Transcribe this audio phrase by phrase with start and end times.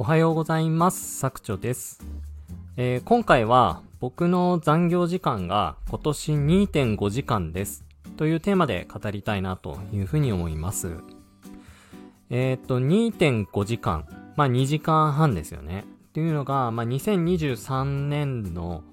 [0.00, 1.18] おはようございます。
[1.18, 1.98] 作長です。
[2.76, 7.84] えー今回は僕の残業時間が今年2.5時間です。
[8.16, 10.98] というテーマで語りたいなというふうに思います。
[12.30, 14.06] えっ、と、2.5時間。
[14.36, 15.84] まあ2時間半ですよね。
[16.10, 18.84] っていうのが、まあ2023年の、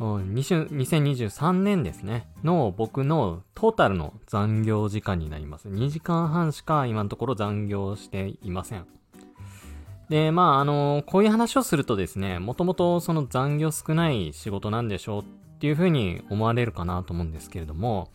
[0.00, 2.28] 2023年ですね。
[2.42, 5.68] の僕のトータルの残業時間になります。
[5.68, 8.99] 2時間半しか今のところ残業していません。
[10.10, 15.24] で、まあ、あの、こういう話をするとですね、もともとその残業少ない仕事なんでしょうっ
[15.60, 18.10] ていうふうに思われるかなと思うんですけれども、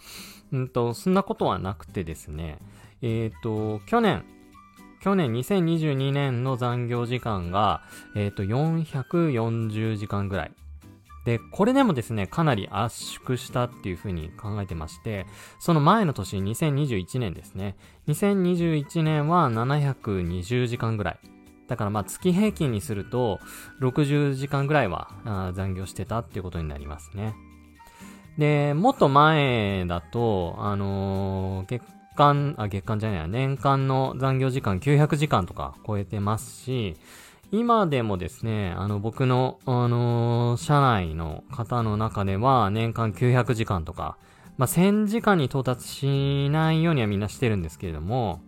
[0.52, 2.60] うんと、そんなことはなくてですね、
[3.02, 4.26] えっ、と、去年、
[5.02, 10.52] 去年2022年の残業時間が、えっ、と、440時間ぐらい。
[11.24, 15.28] で、これでもですね、かなり圧縮したっていうふうに考えてまして、
[15.60, 17.78] その前の年、2021年ですね。
[18.10, 21.35] 2021年は720時間ぐらい。
[21.68, 23.40] だからまあ月平均にすると
[23.82, 27.36] 60時間ぐらいは残業してたっていうことになりますね。
[28.38, 31.84] で、もっと前だと、あのー月
[32.16, 36.96] 間、あ、月間じゃない、年間の残業時間900時間とか超えてますし、
[37.52, 44.18] 今でもですね、あの僕の、あのー社内の方の中では年間900時間とか、
[44.58, 48.42] まあ、1000時間に到達しないようにはみんなしてるんですけれども、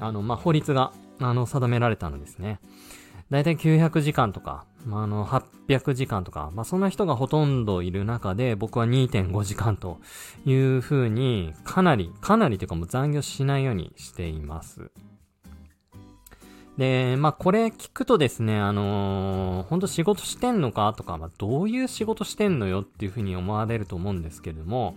[0.00, 2.60] あの、まあ、法律が、あの、定められたのですね。
[3.30, 9.98] だいたい900時間とか、まあ、あの、800時間とか、まあ、そんな人がほとんどいる中で、僕は2.5時間と
[10.46, 14.90] いう風に、かなり、かなりというかもう残業しないようにしています。
[16.78, 24.96] で、まあ、これ聞くとですね、あのー、本当仕事してんのかとか、まあ、どういう仕事してんのよっていう風に思われると思うんですけれども、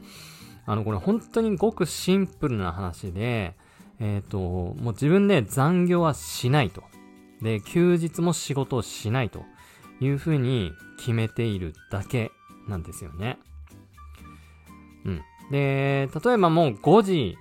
[0.65, 3.55] あの、これ本当にごくシンプルな話で、
[4.01, 6.83] えっ、と、もう自分で残業はしないと。
[7.41, 9.45] で、休日も仕事をしないと
[9.99, 12.31] いうふうに決めているだけ
[12.67, 13.37] なんですよね。
[15.05, 15.21] うん。
[15.51, 17.37] で、例えばもう5時、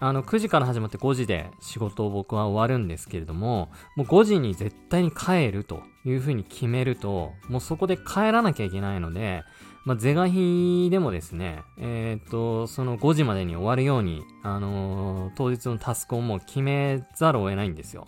[0.00, 9.44] あの、9時から始まって5時で仕事を僕は終わるんですけれども、もう5時に絶対に帰るというふうに決めると、もうそこで帰らなきゃいけないので、
[9.84, 18.06] まあ、是が非でもですね、えっ、と、その5時までに終わるように、あのー当日のタスクをもう決めざるを得ないんですよ。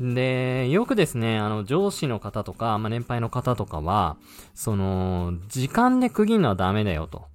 [0.00, 4.16] で、よくですね、あの、上司の方とか、まあ、年配の方とかは、
[4.54, 7.26] その、時間で区切るのはダメだよと。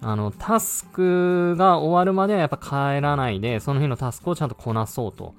[0.00, 5.34] あの、タスクが終わるまではやっぱ帰らないで、その日のタスクをちゃんとこなそうと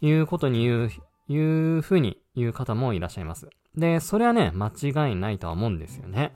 [0.00, 0.90] いうことに言う、
[1.28, 3.48] いうふうに言う方もいらっしゃいます。
[3.76, 6.32] で、それはね、間違いないとは思うんですよね。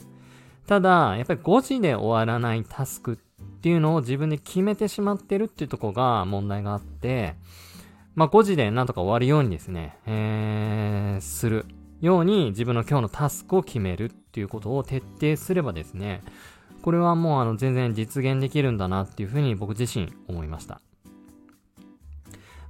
[0.66, 3.16] ただ、やっぱり5時で終わらないタスクっ
[3.60, 7.34] ていうのを自分で決めてしまってるっていうとこが問題があって、
[8.14, 11.64] まあ5時でなんとか終わるようにですね、えー、する
[12.00, 16.22] ように自分の今日のタスクを決めるっていうことを徹底すればですね、
[16.82, 20.80] これはもうあの全然実現できるんだなっていうふうに僕自身思いました。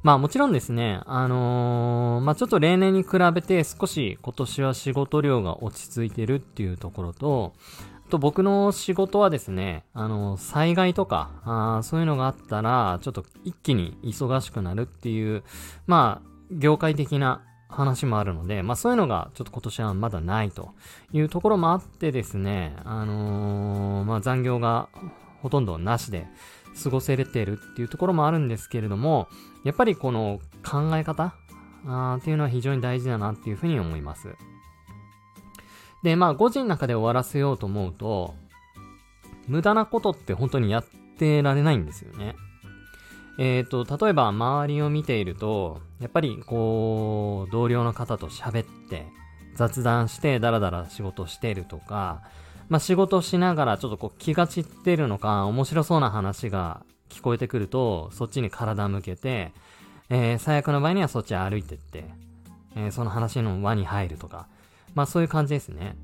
[0.03, 7.53] まあもちろんですね、あのーまあちょっと例年に比べて少し今年は仕事量が落ち着いてるっていうところと、
[8.07, 15.43] あと僕の仕事はですね、あの災害とか、あそういうのがあったら、ちょっと一気に忙しくなるっていう、
[15.87, 20.75] まあ、業界的な話もあるので、まあそういうのがちょっと今年はまだないと
[21.13, 24.89] いうところもあってですね、あのーまあ残業が
[25.43, 26.27] ほとんどなしで
[26.83, 29.29] 過ごせれてるっていうところもあるんですけれども、
[29.65, 31.35] やっぱりこの考え方
[31.87, 34.35] あっていうのは非常に大事だなっていうふうに思います。
[36.03, 38.35] で、まあ5時の中で終わらせようと思うと、
[39.47, 40.85] 無駄なことって本当にやっ
[41.19, 42.37] てられないんですよね。
[43.39, 49.07] えっ、と、例えば周りを見ていると、やっぱりこう、同僚の方と喋って、
[49.55, 52.23] 雑談してダラダラ仕事してるとか、
[52.69, 59.53] まあ仕事しながらちょっとこう気が散ってるのか、面白そうな話が聞こえてくると、そっちに体向けて、
[60.11, 62.05] えー最悪の場合にはそっち歩いてって、
[62.77, 64.47] えーその話の輪に入るとか、
[64.95, 65.97] まあそういう感じですね。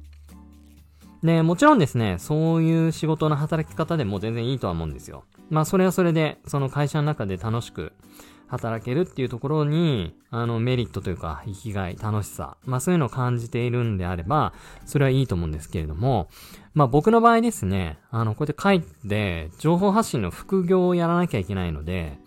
[1.23, 5.25] で、もちろんですね、そういう仕事の働き方でも全然いいとは思うんですよ。
[5.51, 7.93] まあそれはそれで、その会社の中で楽しく
[8.55, 14.53] 働けるっていうところに、あのメリットというか、生きがい、楽しさ、まあそういうのを感じているんであれば、
[14.87, 16.29] それはいいと思うんですけれども、
[16.73, 22.19] まあ僕の場合ですね、あの、こうやって帰って、情報発信の副業をやらなきゃいけないので、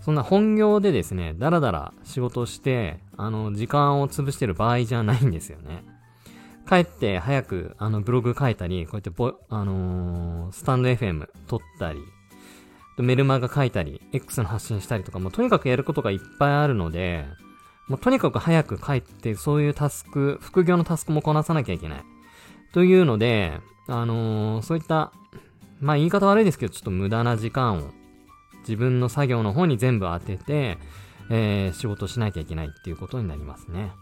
[0.00, 5.84] そんな本業でですね、だらだら仕事をして、あの、時間を潰してる場合じゃないんですよね。
[6.68, 12.00] 帰って早く、あの、ブログ書いたり、こうやってボ、あのースタンド FM 撮ったり、
[13.02, 17.26] メルマガ書いたり、X の発信したりとか、もうとにかくやることがいっぱいあるので、
[17.88, 22.04] もうとにかく早く帰って、そういうタスク、副業のタスクもこなさなきゃいけない。
[22.72, 25.12] というので、あのー、そういった、
[25.80, 27.90] まあ言い方悪いですけど、ちょっと無駄な時間を
[28.60, 30.78] 自分の作業の方に全部当てて、
[31.30, 33.92] えー、仕事しなきゃいけないっていうことになりますね。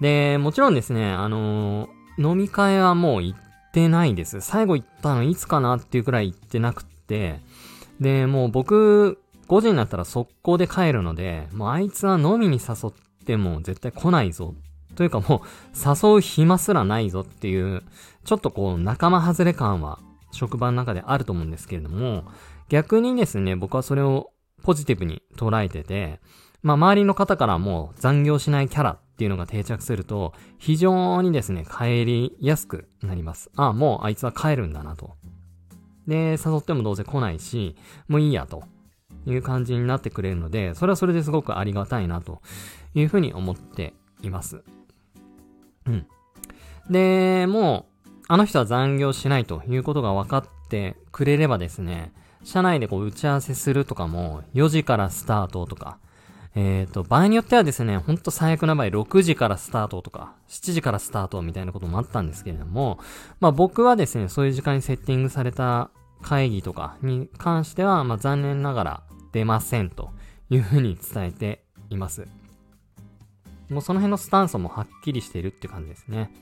[0.00, 3.38] で、もちろんですね、あのー、飲み会はもう行っ
[3.72, 4.40] てないです。
[4.40, 9.18] 最後行ったのいつかなっていうくらい行ってなくて、で、もう僕、
[9.48, 12.92] 5時になったら速攻で帰るので、もうあいつは飲みに誘っ
[13.24, 14.54] ても絶対来ないぞ。
[14.94, 17.82] というかもう、誘う暇すらないぞっていう、
[18.24, 20.00] ちょっとこう、仲間外れ感は、
[20.32, 22.24] 職場の中であると思うんですけれども、
[22.68, 24.30] 逆にですね、僕はそれを
[24.62, 26.20] ポジティブに捉えてて、
[26.62, 33.50] まあ周りの方からも残業しないキャラっていうのが定着すると、非常にですね、帰りやすくなります。
[33.56, 35.16] ああ、もうあいつは帰るんだなと。
[36.08, 37.76] で、誘ってもどうせ来ないし、
[38.08, 38.64] もういいやと
[39.26, 42.40] いう感じになってくれるので、それはそれですごくありがたいなと
[42.94, 44.64] いうふうに思っています。
[45.86, 46.06] うん。
[46.90, 52.12] で、もう、あの人は残業しないということが分かってくれればですね、
[52.42, 55.98] 社内でこう打ち合わせするとかも、4時からスタートとか、
[56.60, 62.98] えっ、ー、と、場合によってはですね、ほんと最悪な場合、6時からスタートとか、7時からスタートみたいなこともあったんですけれども、
[63.38, 70.10] まあ僕はですね、そういう時間にセッティングされた会議とかに関しては、まあ残念ながら出ませんと
[70.50, 72.26] いうふうに伝えています。
[73.68, 76.32] もうその辺のスタンスもはっきりしているって感じですね。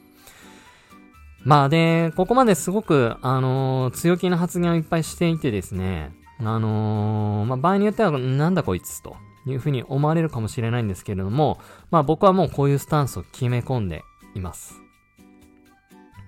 [1.44, 11.58] まあで、ここまですごく、あのー、強気な発言をいっぱいしていてですね、あのー、まあ場合によっては、なんだこいつというふうに思われるかもしれないんですけれども、
[11.90, 14.02] まあ僕はもうこういうスタンスを決め込んで
[14.34, 14.86] います。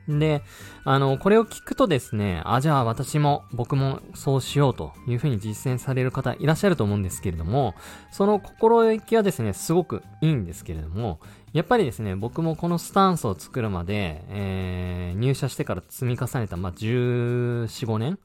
[0.08, 0.42] で、
[0.84, 7.74] あの、これを聞くとですね、あ、じゃあ私も、僕もそうしようというふうに実践される方いらっしゃると思うんですけれども、
[8.10, 11.20] その心意気はですね、すごくいいんですけれども、
[11.52, 18.18] やっぱりですね、僕もこのスタンスを作るまで、えー、入社してから積み重ねた、まあ、14、5年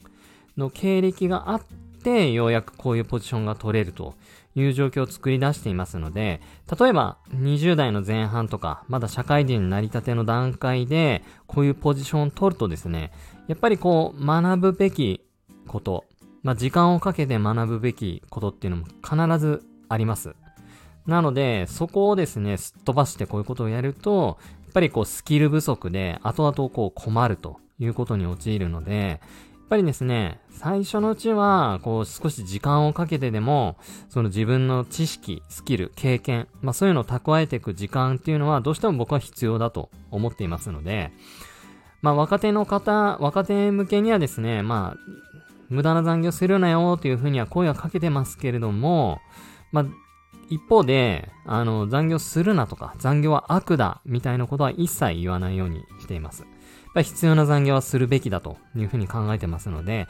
[0.55, 1.61] の経歴があっ
[2.03, 4.15] て、ようやくこういうポジションが取れると
[4.55, 6.41] いう状況を作り出していますので、
[6.79, 13.11] 例えば20代の前半とか、まだ社会人になりたての段階で、こういうポジションを取るとですね、
[13.47, 15.21] やっぱりこう、学ぶべき
[15.67, 16.05] こと、
[16.43, 20.35] まあ、時間をかけて学ぶべきことっていうのも必ずあります。
[21.05, 29.19] なので、そこをですね、すっ飛ばしてこういうことをやると、やっぱりこうスキル不足で、後々こう困るということに陥るので、
[29.63, 33.77] っぱりですね、最初のうちは、こう少し時間をかけてでも、
[34.09, 41.11] その自分の知識、スキル、経験、まあそういうのを蓄えていく時間っていうのはどうしても僕は必要だと思っていますので、
[42.01, 44.99] まあ若手の方、若手向けにはですね、まあ、
[45.69, 49.21] 無駄な残業するなよというふうには声はかけてますけれども、
[49.71, 49.85] まあ、
[50.49, 56.45] 一方で、あの、残業するなとか、残業は悪だ、みたいなことは一切言わないようにしています。
[56.93, 60.07] ぱり必要な残業はするべきだというふうに考えてますので、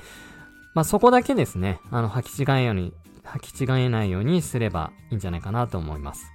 [0.74, 2.94] まあ、そこだけですね、あの、履き違えように、
[3.24, 6.32] 履き違えないようにすればいいんじゃないかなと思います。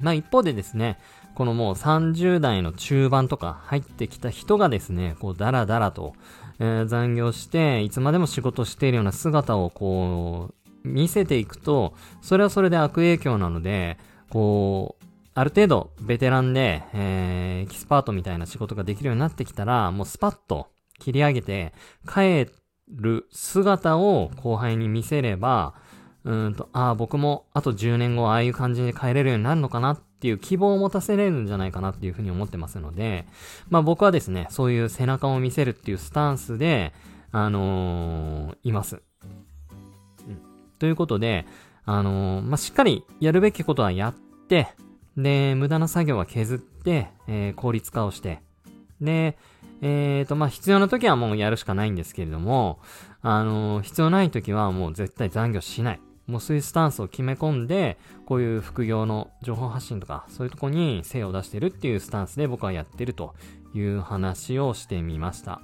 [0.00, 0.98] まあ、一方でですね、
[1.34, 6.14] このもう30代の中盤とか入ってきた人がですね、こうダラダラと、
[6.60, 10.54] えー、残業して、いつまでも仕事しているような姿をこ
[10.84, 13.98] う、見せていくと、それはそれで悪影響なので、
[14.30, 15.04] こう、
[15.34, 20.68] ある程度ベテランで、えー、エキスパートみたいな仕事ができるようになってきたら、もうスパッと
[21.00, 21.72] 切り上げて、
[22.08, 22.48] 帰
[22.88, 25.74] る姿を後輩に見せれば、
[26.24, 33.26] うんと、ああ、僕もあと10年後ああいう感じで帰れるようになるのかなっていう希望を持たせれるんじゃないかなっていうふうに思ってますので、
[33.68, 36.92] まあ僕はですね、そういう背中を見せるっていうスタンスで、
[37.30, 39.02] あのー、います。
[40.26, 40.38] うん。
[40.78, 41.44] ということで、
[41.84, 44.14] あのー、まあしっかりやるべきことはやっ
[44.48, 44.68] て、
[45.16, 48.40] で、無駄な作業は削って、えー、効率化をして、
[49.00, 49.36] で、
[49.82, 52.80] えっ、ー、と、まあ、必要な時はもうやるしかないんですけれども、
[53.22, 56.00] あのー、必要ない時はもう絶対残業しない。
[56.26, 63.34] もうそういうスタンスを決め込んで、こういう副業の情報発信とか、そういうとこに精を出してるっていうスタンスで僕はやってると
[63.74, 65.60] いう話をしてみました。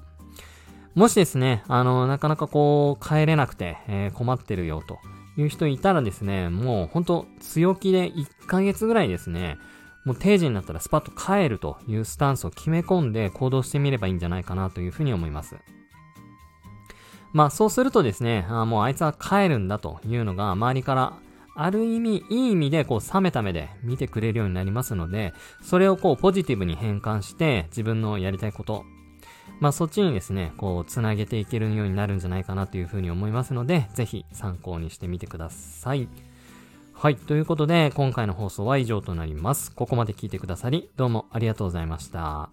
[0.95, 4.99] もしですね、あの、なかなかこう、帰れなくて、えー、困ってるよと
[5.37, 9.59] いう人いたらですね、もうほんと強気で1ヶ月ぐらいですね、
[10.05, 15.57] もう定時になったらスパッと帰るというスタンスを決め込んで行動してみればいいんじゃないかなというふうに思います。
[17.33, 21.13] まあそうするとですね、あもうあいつは帰るんだというのが周りから
[21.55, 28.85] ある意味、いい意味でこう冷めた目で見てくれるようになりますので、それをこうポジティブに変換して自分のやりたいこと、
[29.61, 36.09] まあそっちにですね、こう、つなげていけるようになるんじゃないかなというふうに思いますので、ぜひ参考にしてみてください。
[36.95, 37.17] はい。
[37.17, 39.73] ということで、今回の放送は以上となります。
[39.75, 42.51] ここまで聞いてくださり、どうもありがとうございました。